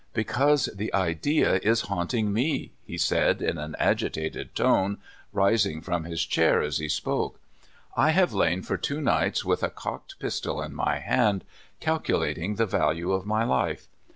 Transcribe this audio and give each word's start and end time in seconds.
""Because 0.23 0.65
the 0.73 0.91
idea 0.95 1.57
is 1.61 1.81
haunting 1.81 2.31
me^'' 2.31 2.71
he 2.87 2.97
said 2.97 3.39
in 3.39 3.59
an 3.59 3.75
agitated 3.77 4.55
tone, 4.55 4.97
rising 5.31 5.79
from 5.79 6.05
his 6.05 6.25
chair 6.25 6.59
as 6.59 6.79
he 6.79 6.89
spoke." 6.89 7.39
I 7.95 8.09
have 8.09 8.33
lain 8.33 8.63
for 8.63 8.77
two 8.77 8.99
nights 8.99 9.45
with 9.45 9.61
a 9.61 9.69
cocked 9.69 10.17
pistol 10.17 10.59
in 10.63 10.73
my 10.73 10.97
hand, 10.97 11.43
calculating 11.79 12.55
the 12.55 12.65
value 12.65 13.11
of 13.11 13.27
my 13.27 13.43
life. 13.43 13.89